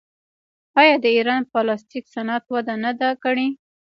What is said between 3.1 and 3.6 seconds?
کړې؟